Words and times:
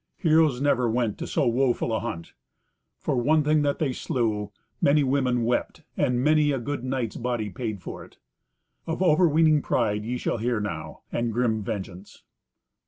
Heroes 0.17 0.59
never 0.61 0.89
went 0.89 1.19
to 1.19 1.27
so 1.27 1.45
woeful 1.45 1.93
a 1.93 1.99
hunt. 1.99 2.33
For 2.97 3.15
one 3.17 3.43
thing 3.43 3.61
that 3.61 3.77
they 3.77 3.93
slew, 3.93 4.51
many 4.81 5.03
women 5.03 5.43
wept, 5.43 5.83
and 5.95 6.23
many 6.23 6.51
a 6.51 6.57
good 6.57 6.83
knight's 6.83 7.17
body 7.17 7.51
paid 7.51 7.83
for 7.83 8.03
it. 8.03 8.17
Of 8.87 9.03
overweening 9.03 9.61
pride 9.61 10.03
ye 10.03 10.17
shall 10.17 10.37
hear 10.37 10.59
now, 10.59 11.01
and 11.11 11.31
grim 11.31 11.61
vengeance. 11.61 12.23